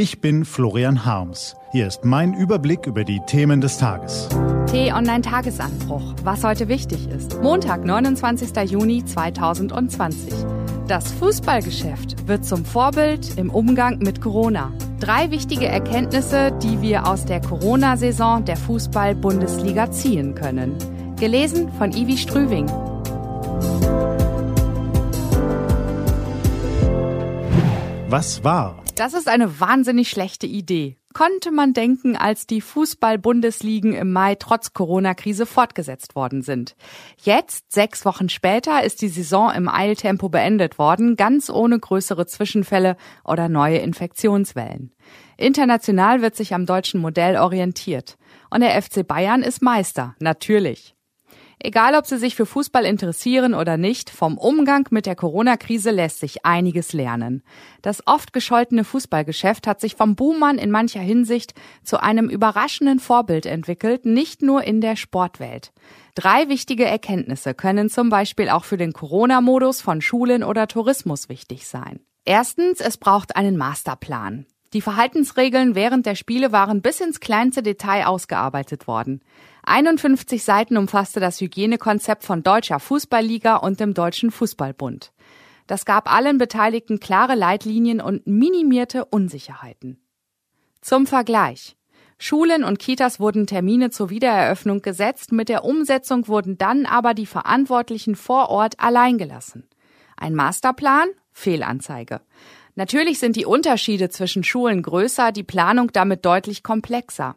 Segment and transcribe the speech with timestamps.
[0.00, 1.56] Ich bin Florian Harms.
[1.72, 4.28] Hier ist mein Überblick über die Themen des Tages.
[4.70, 6.14] T-Online-Tagesanbruch.
[6.22, 7.42] Was heute wichtig ist.
[7.42, 8.70] Montag, 29.
[8.70, 10.32] Juni 2020.
[10.86, 14.70] Das Fußballgeschäft wird zum Vorbild im Umgang mit Corona.
[15.00, 20.76] Drei wichtige Erkenntnisse, die wir aus der Corona-Saison der Fußball-Bundesliga ziehen können.
[21.18, 22.66] Gelesen von Ivi Strüving.
[28.08, 28.76] Was war?
[28.98, 30.96] Das ist eine wahnsinnig schlechte Idee.
[31.14, 36.74] Konnte man denken, als die Fußball-Bundesligen im Mai trotz Corona-Krise fortgesetzt worden sind.
[37.22, 42.96] Jetzt, sechs Wochen später, ist die Saison im Eiltempo beendet worden, ganz ohne größere Zwischenfälle
[43.22, 44.92] oder neue Infektionswellen.
[45.36, 48.18] International wird sich am deutschen Modell orientiert.
[48.50, 50.96] Und der FC Bayern ist Meister, natürlich.
[51.60, 56.20] Egal, ob Sie sich für Fußball interessieren oder nicht, vom Umgang mit der Corona-Krise lässt
[56.20, 57.42] sich einiges lernen.
[57.82, 63.44] Das oft gescholtene Fußballgeschäft hat sich vom Buhmann in mancher Hinsicht zu einem überraschenden Vorbild
[63.44, 65.72] entwickelt, nicht nur in der Sportwelt.
[66.14, 71.66] Drei wichtige Erkenntnisse können zum Beispiel auch für den Corona-Modus von Schulen oder Tourismus wichtig
[71.66, 72.00] sein.
[72.24, 74.46] Erstens, es braucht einen Masterplan.
[74.74, 79.22] Die Verhaltensregeln während der Spiele waren bis ins kleinste Detail ausgearbeitet worden.
[79.64, 85.12] 51 Seiten umfasste das Hygienekonzept von Deutscher Fußballliga und dem Deutschen Fußballbund.
[85.66, 90.00] Das gab allen Beteiligten klare Leitlinien und minimierte Unsicherheiten.
[90.80, 91.76] Zum Vergleich.
[92.18, 97.26] Schulen und Kitas wurden Termine zur Wiedereröffnung gesetzt, mit der Umsetzung wurden dann aber die
[97.26, 99.68] Verantwortlichen vor Ort allein gelassen.
[100.16, 101.08] Ein Masterplan?
[101.32, 102.20] Fehlanzeige.
[102.78, 107.34] Natürlich sind die Unterschiede zwischen Schulen größer, die Planung damit deutlich komplexer.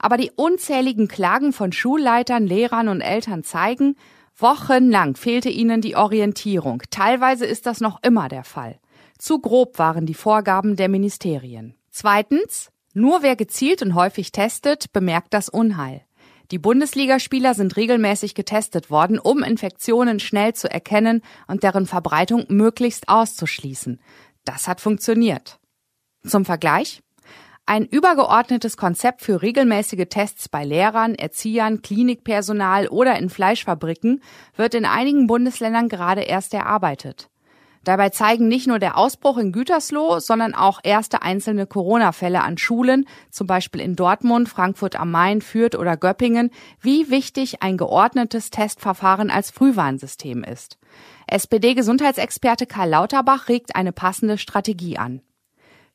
[0.00, 3.94] Aber die unzähligen Klagen von Schulleitern, Lehrern und Eltern zeigen,
[4.36, 6.82] wochenlang fehlte ihnen die Orientierung.
[6.90, 8.80] Teilweise ist das noch immer der Fall.
[9.16, 11.76] Zu grob waren die Vorgaben der Ministerien.
[11.92, 16.04] Zweitens, nur wer gezielt und häufig testet, bemerkt das Unheil.
[16.50, 23.08] Die Bundesligaspieler sind regelmäßig getestet worden, um Infektionen schnell zu erkennen und deren Verbreitung möglichst
[23.08, 24.00] auszuschließen.
[24.44, 25.58] Das hat funktioniert.
[26.26, 27.02] Zum Vergleich?
[27.66, 34.22] Ein übergeordnetes Konzept für regelmäßige Tests bei Lehrern, Erziehern, Klinikpersonal oder in Fleischfabriken
[34.56, 37.29] wird in einigen Bundesländern gerade erst erarbeitet.
[37.84, 43.06] Dabei zeigen nicht nur der Ausbruch in Gütersloh, sondern auch erste einzelne Corona-Fälle an Schulen,
[43.30, 49.30] zum Beispiel in Dortmund, Frankfurt am Main, Fürth oder Göppingen, wie wichtig ein geordnetes Testverfahren
[49.30, 50.78] als Frühwarnsystem ist.
[51.26, 55.22] SPD-Gesundheitsexperte Karl Lauterbach regt eine passende Strategie an.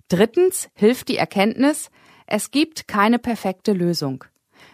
[0.07, 1.91] Drittens hilft die Erkenntnis,
[2.25, 4.23] es gibt keine perfekte Lösung.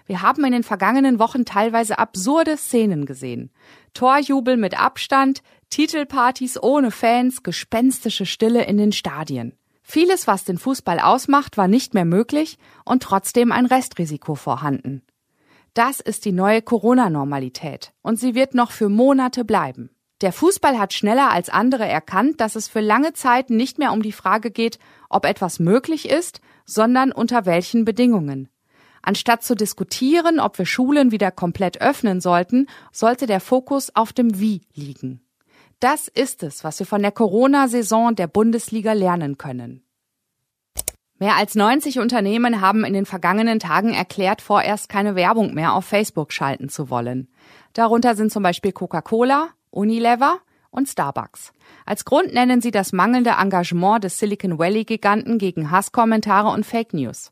[0.05, 3.51] Wir haben in den vergangenen Wochen teilweise absurde Szenen gesehen.
[3.93, 9.53] Torjubel mit Abstand, Titelpartys ohne Fans, gespenstische Stille in den Stadien.
[9.81, 15.01] Vieles, was den Fußball ausmacht, war nicht mehr möglich und trotzdem ein Restrisiko vorhanden.
[15.73, 19.89] Das ist die neue Corona-Normalität und sie wird noch für Monate bleiben.
[20.19, 24.01] Der Fußball hat schneller als andere erkannt, dass es für lange Zeit nicht mehr um
[24.01, 24.77] die Frage geht,
[25.09, 28.49] ob etwas möglich ist, sondern unter welchen Bedingungen.
[29.01, 34.37] Anstatt zu diskutieren, ob wir Schulen wieder komplett öffnen sollten, sollte der Fokus auf dem
[34.37, 35.21] Wie liegen.
[35.81, 39.83] Das ist es, was wir von der Corona-Saison der Bundesliga lernen können.
[41.17, 45.85] Mehr als 90 Unternehmen haben in den vergangenen Tagen erklärt, vorerst keine Werbung mehr auf
[45.85, 47.29] Facebook schalten zu wollen.
[47.73, 50.37] Darunter sind zum Beispiel Coca-Cola, Unilever
[50.69, 51.51] und Starbucks.
[51.87, 57.31] Als Grund nennen sie das mangelnde Engagement des Silicon Valley-Giganten gegen Hasskommentare und Fake News.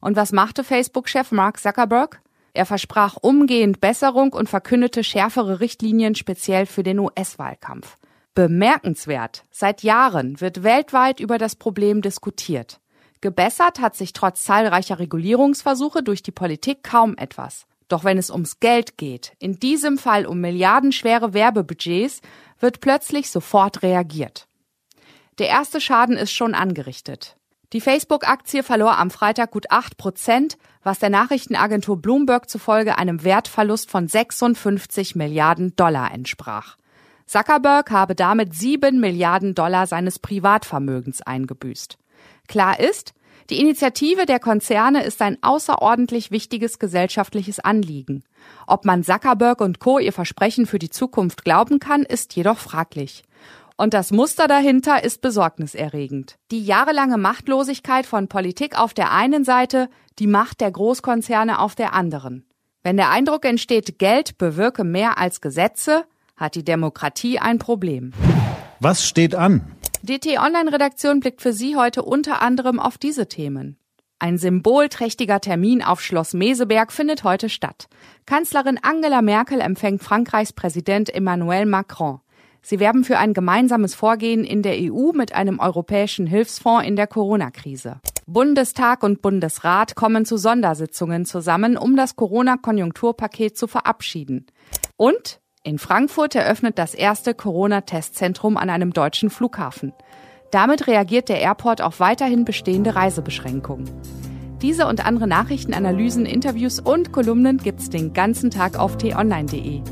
[0.00, 2.22] Und was machte Facebook-Chef Mark Zuckerberg?
[2.54, 7.96] Er versprach umgehend Besserung und verkündete schärfere Richtlinien speziell für den US-Wahlkampf.
[8.34, 9.44] Bemerkenswert.
[9.50, 12.80] Seit Jahren wird weltweit über das Problem diskutiert.
[13.20, 17.66] Gebessert hat sich trotz zahlreicher Regulierungsversuche durch die Politik kaum etwas.
[17.88, 22.20] Doch wenn es ums Geld geht, in diesem Fall um milliardenschwere Werbebudgets,
[22.58, 24.48] wird plötzlich sofort reagiert.
[25.38, 27.36] Der erste Schaden ist schon angerichtet.
[27.72, 33.90] Die Facebook-Aktie verlor am Freitag gut 8 Prozent, was der Nachrichtenagentur Bloomberg zufolge einem Wertverlust
[33.90, 36.76] von 56 Milliarden Dollar entsprach.
[37.24, 41.96] Zuckerberg habe damit 7 Milliarden Dollar seines Privatvermögens eingebüßt.
[42.46, 43.14] Klar ist,
[43.48, 48.22] die Initiative der Konzerne ist ein außerordentlich wichtiges gesellschaftliches Anliegen.
[48.66, 49.98] Ob man Zuckerberg und Co.
[49.98, 53.24] ihr Versprechen für die Zukunft glauben kann, ist jedoch fraglich.
[53.82, 56.36] Und das Muster dahinter ist besorgniserregend.
[56.52, 59.88] Die jahrelange Machtlosigkeit von Politik auf der einen Seite,
[60.20, 62.46] die Macht der Großkonzerne auf der anderen.
[62.84, 66.04] Wenn der Eindruck entsteht, Geld bewirke mehr als Gesetze,
[66.36, 68.12] hat die Demokratie ein Problem.
[68.78, 69.62] Was steht an?
[70.02, 73.78] Die T-Online-Redaktion blickt für Sie heute unter anderem auf diese Themen.
[74.20, 77.88] Ein symbolträchtiger Termin auf Schloss Meseberg findet heute statt.
[78.26, 82.20] Kanzlerin Angela Merkel empfängt Frankreichs Präsident Emmanuel Macron.
[82.64, 87.08] Sie werben für ein gemeinsames Vorgehen in der EU mit einem europäischen Hilfsfonds in der
[87.08, 88.00] Corona-Krise.
[88.26, 94.46] Bundestag und Bundesrat kommen zu Sondersitzungen zusammen, um das Corona-Konjunkturpaket zu verabschieden.
[94.96, 99.92] Und in Frankfurt eröffnet das erste Corona-Testzentrum an einem deutschen Flughafen.
[100.52, 103.90] Damit reagiert der Airport auf weiterhin bestehende Reisebeschränkungen.
[104.60, 109.82] Diese und andere Nachrichten, Analysen, Interviews und Kolumnen gibt's den ganzen Tag auf t-online.de.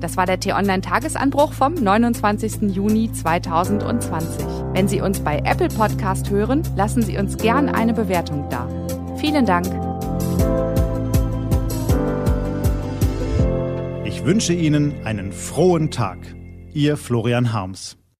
[0.00, 2.74] Das war der T-Online-Tagesanbruch vom 29.
[2.74, 4.46] Juni 2020.
[4.72, 8.68] Wenn Sie uns bei Apple Podcast hören, lassen Sie uns gern eine Bewertung da.
[9.16, 9.66] Vielen Dank.
[14.04, 16.18] Ich wünsche Ihnen einen frohen Tag.
[16.72, 17.97] Ihr Florian Harms.